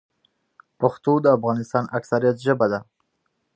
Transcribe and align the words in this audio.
پښتو 0.79 1.11
د 1.21 1.25
افغانستان 1.37 1.85
اکثريت 1.97 2.37
ژبه 2.45 2.65
ده. 2.71 2.79